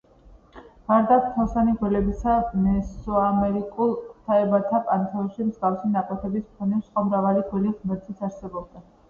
[0.91, 8.85] გარდა ფრთოსანი გველებისა, მესოამერიკულ ღვთაებათა პანთეონში მსგავსი ნაკვთების მქონე სხვა მრავალი გველი ღმერთიც არსებობდა.